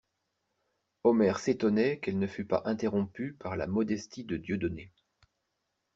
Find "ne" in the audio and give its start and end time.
2.17-2.25